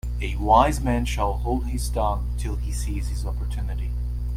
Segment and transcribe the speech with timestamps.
[0.19, 3.91] A wise man shall hold his tongue till he sees his opportunity.